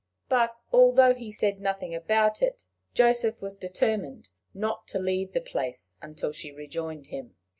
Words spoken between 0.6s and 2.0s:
although he said nothing